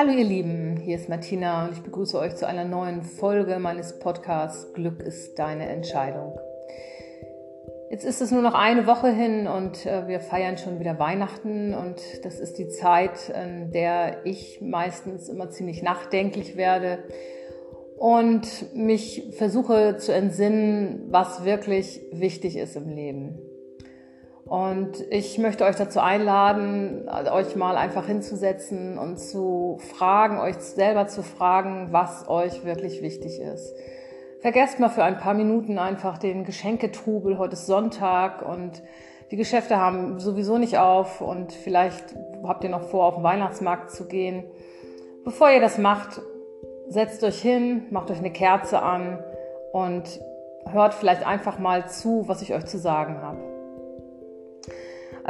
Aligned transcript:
Hallo 0.00 0.12
ihr 0.12 0.24
Lieben, 0.24 0.78
hier 0.78 0.96
ist 0.96 1.10
Martina 1.10 1.66
und 1.66 1.72
ich 1.74 1.82
begrüße 1.82 2.18
euch 2.18 2.34
zu 2.34 2.46
einer 2.46 2.64
neuen 2.64 3.02
Folge 3.02 3.58
meines 3.58 3.98
Podcasts 3.98 4.72
Glück 4.72 5.02
ist 5.02 5.38
deine 5.38 5.68
Entscheidung. 5.68 6.38
Jetzt 7.90 8.06
ist 8.06 8.22
es 8.22 8.30
nur 8.30 8.40
noch 8.40 8.54
eine 8.54 8.86
Woche 8.86 9.12
hin 9.12 9.46
und 9.46 9.84
äh, 9.84 10.08
wir 10.08 10.20
feiern 10.20 10.56
schon 10.56 10.80
wieder 10.80 10.98
Weihnachten 10.98 11.74
und 11.74 12.00
das 12.22 12.40
ist 12.40 12.54
die 12.54 12.68
Zeit, 12.68 13.28
in 13.28 13.72
der 13.72 14.24
ich 14.24 14.62
meistens 14.62 15.28
immer 15.28 15.50
ziemlich 15.50 15.82
nachdenklich 15.82 16.56
werde 16.56 17.00
und 17.98 18.74
mich 18.74 19.34
versuche 19.36 19.98
zu 19.98 20.14
entsinnen, 20.14 21.08
was 21.10 21.44
wirklich 21.44 22.00
wichtig 22.10 22.56
ist 22.56 22.74
im 22.74 22.88
Leben. 22.88 23.49
Und 24.50 25.04
ich 25.10 25.38
möchte 25.38 25.64
euch 25.64 25.76
dazu 25.76 26.00
einladen, 26.00 27.08
euch 27.08 27.54
mal 27.54 27.76
einfach 27.76 28.06
hinzusetzen 28.06 28.98
und 28.98 29.20
zu 29.20 29.78
fragen, 29.96 30.40
euch 30.40 30.56
selber 30.56 31.06
zu 31.06 31.22
fragen, 31.22 31.90
was 31.92 32.28
euch 32.28 32.64
wirklich 32.64 33.00
wichtig 33.00 33.38
ist. 33.38 33.72
Vergesst 34.40 34.80
mal 34.80 34.88
für 34.88 35.04
ein 35.04 35.18
paar 35.18 35.34
Minuten 35.34 35.78
einfach 35.78 36.18
den 36.18 36.42
Geschenketrubel. 36.42 37.38
Heute 37.38 37.52
ist 37.52 37.66
Sonntag 37.66 38.42
und 38.42 38.82
die 39.30 39.36
Geschäfte 39.36 39.76
haben 39.76 40.18
sowieso 40.18 40.58
nicht 40.58 40.78
auf 40.78 41.20
und 41.20 41.52
vielleicht 41.52 42.16
habt 42.42 42.64
ihr 42.64 42.70
noch 42.70 42.88
vor, 42.88 43.04
auf 43.04 43.14
den 43.14 43.22
Weihnachtsmarkt 43.22 43.92
zu 43.92 44.08
gehen. 44.08 44.42
Bevor 45.24 45.52
ihr 45.52 45.60
das 45.60 45.78
macht, 45.78 46.20
setzt 46.88 47.22
euch 47.22 47.40
hin, 47.40 47.84
macht 47.90 48.10
euch 48.10 48.18
eine 48.18 48.32
Kerze 48.32 48.82
an 48.82 49.22
und 49.72 50.20
hört 50.68 50.94
vielleicht 50.94 51.24
einfach 51.24 51.60
mal 51.60 51.88
zu, 51.88 52.24
was 52.26 52.42
ich 52.42 52.52
euch 52.52 52.66
zu 52.66 52.78
sagen 52.78 53.22
habe. 53.22 53.59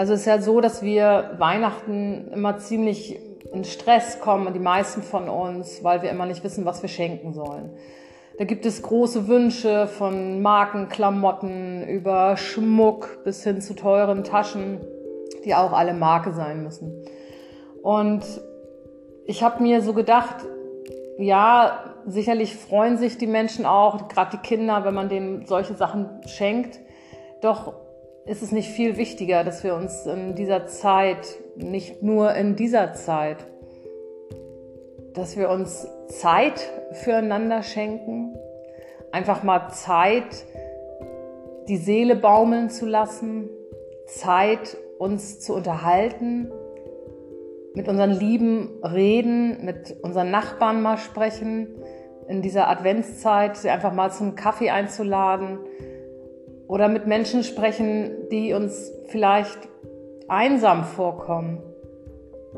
Also 0.01 0.15
es 0.15 0.21
ist 0.21 0.27
ja 0.27 0.41
so, 0.41 0.63
dass 0.63 0.81
wir 0.83 1.33
Weihnachten 1.37 2.29
immer 2.33 2.57
ziemlich 2.57 3.21
in 3.53 3.65
Stress 3.65 4.19
kommen, 4.19 4.51
die 4.55 4.59
meisten 4.59 5.03
von 5.03 5.29
uns, 5.29 5.85
weil 5.85 6.01
wir 6.01 6.09
immer 6.09 6.25
nicht 6.25 6.43
wissen, 6.43 6.65
was 6.65 6.81
wir 6.81 6.89
schenken 6.89 7.35
sollen. 7.35 7.69
Da 8.39 8.47
gibt 8.47 8.65
es 8.65 8.81
große 8.81 9.29
Wünsche 9.29 9.87
von 9.89 10.41
Markenklamotten 10.41 11.87
über 11.87 12.39
Schmuck 12.39 13.23
bis 13.25 13.45
hin 13.45 13.61
zu 13.61 13.75
teuren 13.75 14.25
Taschen, 14.25 14.81
die 15.45 15.55
auch 15.55 15.75
alle 15.75 15.93
Marke 15.93 16.33
sein 16.33 16.63
müssen. 16.63 17.05
Und 17.83 18.25
ich 19.27 19.43
habe 19.43 19.63
mir 19.63 19.83
so 19.83 19.93
gedacht, 19.93 20.37
ja, 21.19 21.93
sicherlich 22.07 22.57
freuen 22.57 22.97
sich 22.97 23.19
die 23.19 23.27
Menschen 23.27 23.67
auch, 23.67 24.09
gerade 24.09 24.39
die 24.39 24.49
Kinder, 24.49 24.83
wenn 24.87 24.95
man 24.95 25.11
denen 25.11 25.45
solche 25.45 25.75
Sachen 25.75 26.09
schenkt. 26.25 26.81
Doch 27.43 27.90
ist 28.27 28.43
es 28.43 28.53
nicht 28.53 28.69
viel 28.69 28.97
wichtiger, 28.97 29.45
dass 29.45 29.65
wir 29.65 29.75
uns 29.75 30.07
in 30.07 30.35
dieser 30.35 30.67
Zeit, 30.67 31.27
nicht 31.57 32.03
nur 32.03 32.35
in 32.35 32.57
dieser 32.57 32.93
Zeit, 32.95 33.39
dass 35.15 35.37
wir 35.37 35.51
uns 35.51 35.89
Zeit 36.09 36.61
füreinander 36.93 37.63
schenken, 37.63 38.37
einfach 39.11 39.43
mal 39.43 39.71
Zeit, 39.71 40.47
die 41.69 41.77
Seele 41.77 42.17
baumeln 42.17 42.71
zu 42.71 42.87
lassen, 42.87 43.49
Zeit, 44.07 44.77
uns 44.99 45.41
zu 45.41 45.55
unterhalten, 45.55 46.53
mit 47.75 47.89
unseren 47.89 48.11
Lieben 48.11 48.83
reden, 48.83 49.65
mit 49.65 49.97
unseren 50.03 50.31
Nachbarn 50.31 50.83
mal 50.83 50.99
sprechen, 50.99 51.69
in 52.29 52.43
dieser 52.43 52.69
Adventszeit 52.69 53.57
sie 53.57 53.71
einfach 53.71 53.93
mal 53.93 54.11
zum 54.11 54.35
Kaffee 54.35 54.71
einzuladen 54.71 55.59
oder 56.71 56.87
mit 56.87 57.05
Menschen 57.05 57.43
sprechen, 57.43 58.29
die 58.31 58.53
uns 58.53 58.93
vielleicht 59.09 59.59
einsam 60.29 60.85
vorkommen, 60.85 61.59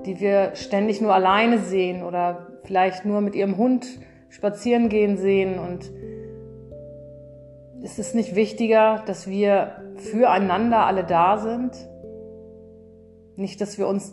die 0.04 0.20
wir 0.20 0.54
ständig 0.54 1.00
nur 1.00 1.14
alleine 1.14 1.60
sehen 1.60 2.02
oder 2.02 2.48
vielleicht 2.64 3.06
nur 3.06 3.22
mit 3.22 3.34
ihrem 3.34 3.56
Hund 3.56 3.86
spazieren 4.28 4.90
gehen 4.90 5.16
sehen 5.16 5.58
und 5.58 5.90
ist 7.82 7.98
es 7.98 8.12
nicht 8.12 8.34
wichtiger, 8.34 9.02
dass 9.06 9.30
wir 9.30 9.94
füreinander 9.96 10.84
alle 10.84 11.04
da 11.04 11.38
sind? 11.38 11.70
Nicht, 13.36 13.62
dass 13.62 13.78
wir 13.78 13.88
uns 13.88 14.12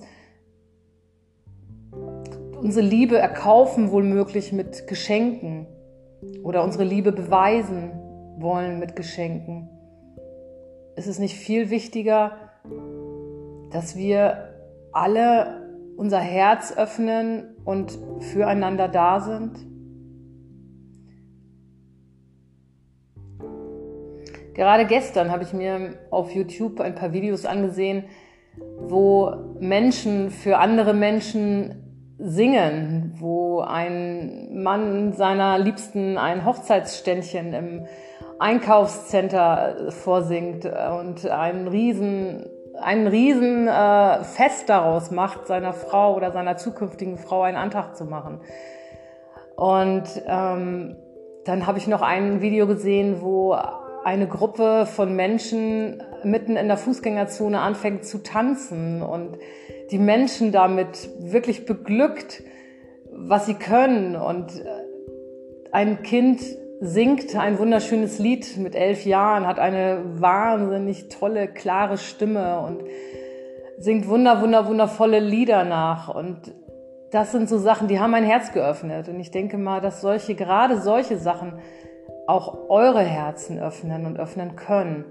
unsere 2.58 2.86
Liebe 2.86 3.18
erkaufen, 3.18 3.92
wohlmöglich 3.92 4.54
mit 4.54 4.88
Geschenken 4.88 5.68
oder 6.42 6.64
unsere 6.64 6.86
Liebe 6.86 7.12
beweisen 7.12 7.92
wollen 8.38 8.80
mit 8.80 8.96
Geschenken. 8.96 9.70
Ist 11.00 11.08
es 11.08 11.18
nicht 11.18 11.38
viel 11.38 11.70
wichtiger, 11.70 12.34
dass 13.72 13.96
wir 13.96 14.54
alle 14.92 15.94
unser 15.96 16.20
Herz 16.20 16.76
öffnen 16.76 17.56
und 17.64 17.98
füreinander 18.20 18.90
da 18.90 19.22
sind? 19.22 19.66
Gerade 24.54 24.86
gestern 24.88 25.32
habe 25.32 25.44
ich 25.44 25.54
mir 25.54 26.00
auf 26.10 26.32
YouTube 26.32 26.82
ein 26.82 26.96
paar 26.96 27.14
Videos 27.14 27.46
angesehen, 27.46 28.04
wo 28.78 29.56
Menschen 29.62 30.32
für 30.32 30.58
andere 30.58 30.94
Menschen 30.94 32.18
singen, 32.18 33.14
wo 33.20 33.62
ein 33.62 34.62
Mann 34.62 35.14
seiner 35.14 35.60
Liebsten 35.60 36.18
ein 36.18 36.44
Hochzeitsständchen 36.44 37.54
im 37.54 37.86
Einkaufscenter 38.40 39.92
vorsingt 39.92 40.66
und 40.66 41.30
einen 41.30 41.68
riesen 41.68 42.46
einen 42.82 43.08
riesen 43.08 43.68
äh, 43.68 44.24
Fest 44.24 44.70
daraus 44.70 45.12
macht, 45.12 45.48
seiner 45.48 45.74
Frau 45.74 46.16
oder 46.16 46.32
seiner 46.32 46.58
zukünftigen 46.58 47.18
Frau 47.18 47.42
einen 47.42 47.58
Antrag 47.58 47.98
zu 47.98 48.06
machen. 48.06 48.40
Und 49.56 50.06
ähm, 50.26 50.96
dann 51.46 51.68
habe 51.68 51.78
ich 51.78 51.88
noch 51.88 52.02
ein 52.02 52.42
Video 52.42 52.68
gesehen, 52.68 53.22
wo 53.22 53.58
eine 54.04 54.28
Gruppe 54.28 54.86
von 54.86 55.16
Menschen 55.16 56.02
mitten 56.24 56.56
in 56.56 56.68
der 56.68 56.78
Fußgängerzone 56.78 57.60
anfängt 57.60 58.06
zu 58.06 58.20
tanzen 58.20 59.02
und 59.02 59.38
die 59.92 60.00
Menschen 60.00 60.52
damit 60.52 61.10
wirklich 61.20 61.66
beglückt, 61.66 62.44
was 63.12 63.46
sie 63.46 63.56
können. 63.56 64.16
Und 64.16 64.58
äh, 64.58 64.66
ein 65.72 66.02
Kind 66.04 66.42
singt 66.82 67.36
ein 67.36 67.60
wunderschönes 67.60 68.20
Lied 68.20 68.58
mit 68.58 68.76
elf 68.76 69.06
Jahren, 69.06 69.46
hat 69.46 69.60
eine 69.60 70.02
wahnsinnig 70.16 71.10
tolle, 71.10 71.48
klare 71.48 71.98
Stimme 71.98 72.60
und 72.62 72.84
singt 73.78 74.08
wunder, 74.08 74.42
wunder, 74.42 74.68
wundervolle 74.68 75.20
Lieder 75.20 75.66
nach. 75.66 76.14
Und 76.14 76.54
das 77.12 77.32
sind 77.32 77.50
so 77.50 77.58
Sachen, 77.58 77.88
die 77.88 78.00
haben 78.00 78.12
mein 78.12 78.24
Herz 78.24 78.54
geöffnet. 78.54 79.10
Und 79.10 79.20
ich 79.20 79.32
denke 79.32 79.58
mal, 79.58 79.82
dass 79.82 80.02
solche, 80.02 80.36
gerade 80.36 80.80
solche 80.80 81.18
Sachen 81.18 81.60
auch 82.28 82.70
eure 82.70 83.02
Herzen 83.02 83.60
öffnen 83.60 84.06
und 84.06 84.20
öffnen 84.20 84.56
können. 84.56 85.06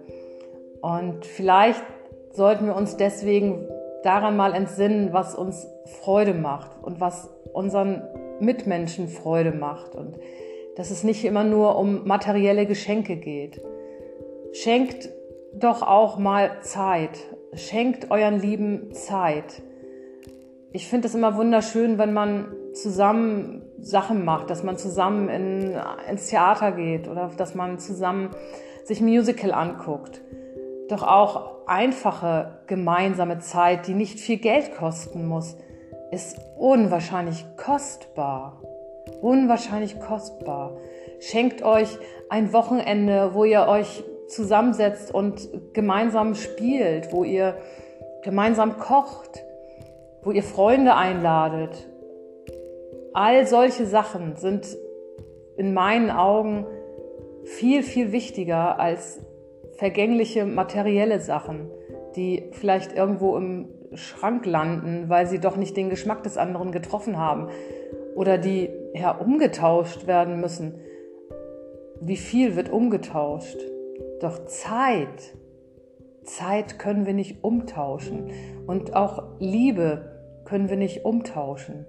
Und 0.81 1.27
vielleicht 1.27 1.83
sollten 2.33 2.67
wir 2.67 2.77
uns 2.77 2.97
deswegen 2.97 3.69
daran 4.05 4.37
mal 4.37 4.55
entsinnen, 4.55 5.13
was 5.13 5.35
uns 5.35 5.67
Freude 6.01 6.35
macht 6.35 6.71
und 6.83 7.01
was 7.01 7.29
unseren 7.53 8.03
Mitmenschen 8.41 9.09
Freude 9.09 9.51
macht 9.51 9.97
und 9.97 10.19
dass 10.79 10.93
es 10.93 11.03
nicht 11.03 11.25
immer 11.25 11.43
nur 11.43 11.77
um 11.77 12.07
materielle 12.07 12.65
Geschenke 12.65 13.17
geht. 13.17 13.61
Schenkt 14.53 15.11
doch 15.53 15.83
auch 15.83 16.19
mal 16.19 16.61
Zeit. 16.61 17.19
Schenkt 17.53 18.13
euren 18.13 18.41
Lieben 18.41 18.93
Zeit. 18.93 19.61
Ich 20.73 20.87
finde 20.87 21.09
es 21.09 21.17
immer 21.17 21.37
wunderschön, 21.37 21.99
wenn 21.99 22.13
man 22.13 22.53
zusammen 22.75 23.63
Sachen 23.81 24.25
macht, 24.25 24.51
dass 24.51 24.63
man 24.63 24.77
zusammen 24.77 25.29
in, 25.29 25.75
ins 26.09 26.29
Theater 26.29 26.71
geht 26.71 27.09
oder 27.09 27.33
dass 27.37 27.57
man 27.57 27.81
zusammen 27.81 28.31
sich 28.85 29.01
Musical 29.01 29.53
anguckt. 29.53 30.23
Doch 30.89 31.03
auch 31.03 31.67
einfache 31.67 32.61
gemeinsame 32.69 33.41
Zeit, 33.41 33.89
die 33.89 33.95
nicht 33.95 34.21
viel 34.21 34.39
Geld 34.39 34.77
kosten 34.77 35.27
muss, 35.27 35.57
ist 36.13 36.39
unwahrscheinlich 36.57 37.45
kostbar. 37.57 38.63
Unwahrscheinlich 39.21 39.99
kostbar. 40.01 40.77
Schenkt 41.21 41.63
euch 41.63 41.99
ein 42.29 42.53
Wochenende, 42.53 43.31
wo 43.35 43.45
ihr 43.45 43.67
euch 43.67 44.05
zusammensetzt 44.29 45.13
und 45.13 45.49
gemeinsam 45.73 46.35
spielt, 46.35 47.13
wo 47.13 47.25
ihr 47.25 47.57
gemeinsam 48.23 48.79
kocht, 48.79 49.43
wo 50.23 50.31
ihr 50.31 50.43
Freunde 50.43 50.95
einladet, 50.95 51.89
All 53.21 53.49
solche 53.49 53.85
Sachen 53.87 54.37
sind 54.37 54.65
in 55.57 55.75
meinen 55.75 56.11
Augen 56.11 56.67
viel, 57.43 57.83
viel 57.83 58.13
wichtiger 58.13 58.79
als 58.79 59.19
vergängliche 59.77 60.45
materielle 60.45 61.21
Sachen, 61.21 61.69
die 62.15 62.51
vielleicht 62.53 62.95
irgendwo 62.95 63.37
im 63.37 63.71
Schrank 63.95 64.47
landen, 64.47 65.09
weil 65.09 65.27
sie 65.27 65.41
doch 65.41 65.57
nicht 65.57 65.77
den 65.77 65.91
Geschmack 65.91 66.23
des 66.23 66.37
anderen 66.37 66.71
getroffen 66.71 67.19
haben 67.19 67.49
oder 68.19 68.37
die 68.37 68.69
ja 68.95 69.13
umgetauscht 69.13 70.09
werden 70.09 70.41
müssen. 70.41 70.75
Wie 72.01 72.17
viel 72.17 72.57
wird 72.57 72.69
umgetauscht? 72.69 73.59
Doch 74.21 74.45
Zeit, 74.47 75.37
Zeit 76.25 76.81
können 76.81 77.07
wir 77.07 77.15
nicht 77.15 77.45
umtauschen 77.45 78.33
und 78.67 78.97
auch 78.97 79.23
Liebe 79.39 80.41
können 80.45 80.69
wir 80.69 80.77
nicht 80.77 81.05
umtauschen. 81.05 81.87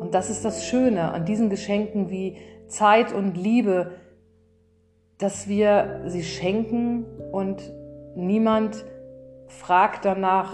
Und 0.00 0.12
das 0.12 0.28
ist 0.28 0.44
das 0.44 0.64
Schöne 0.64 1.12
an 1.12 1.24
diesen 1.24 1.50
Geschenken 1.50 2.10
wie 2.10 2.38
Zeit 2.66 3.12
und 3.12 3.36
Liebe, 3.36 3.92
dass 5.18 5.46
wir 5.46 6.02
sie 6.06 6.24
schenken 6.24 7.04
und 7.30 7.62
niemand 8.16 8.84
fragt 9.46 10.04
danach, 10.04 10.52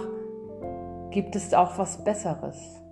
gibt 1.10 1.36
es 1.36 1.54
auch 1.54 1.78
was 1.78 2.04
Besseres? 2.04 2.82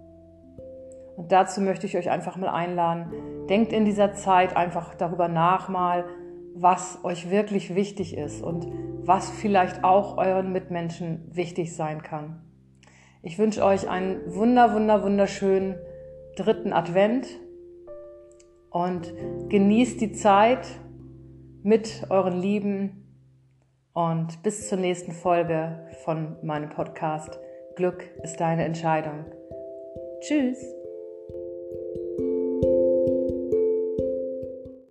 Und 1.16 1.32
dazu 1.32 1.60
möchte 1.60 1.86
ich 1.86 1.96
euch 1.96 2.10
einfach 2.10 2.36
mal 2.36 2.50
einladen. 2.50 3.46
Denkt 3.48 3.72
in 3.72 3.84
dieser 3.84 4.12
Zeit 4.12 4.56
einfach 4.56 4.94
darüber 4.94 5.28
nach 5.28 5.68
mal, 5.68 6.04
was 6.54 7.04
euch 7.04 7.30
wirklich 7.30 7.74
wichtig 7.74 8.16
ist 8.16 8.42
und 8.42 8.66
was 9.02 9.30
vielleicht 9.30 9.84
auch 9.84 10.18
euren 10.18 10.52
Mitmenschen 10.52 11.30
wichtig 11.32 11.74
sein 11.74 12.02
kann. 12.02 12.42
Ich 13.22 13.38
wünsche 13.38 13.64
euch 13.64 13.88
einen 13.88 14.20
wunder, 14.34 14.74
wunder, 14.74 15.02
wunderschönen 15.02 15.76
dritten 16.36 16.72
Advent 16.72 17.26
und 18.70 19.12
genießt 19.48 20.00
die 20.00 20.12
Zeit 20.12 20.66
mit 21.62 22.06
euren 22.10 22.40
Lieben 22.40 23.06
und 23.92 24.42
bis 24.42 24.68
zur 24.68 24.78
nächsten 24.78 25.12
Folge 25.12 25.88
von 26.04 26.36
meinem 26.42 26.68
Podcast. 26.68 27.40
Glück 27.74 28.04
ist 28.22 28.36
deine 28.36 28.64
Entscheidung. 28.64 29.24
Tschüss. 30.20 30.75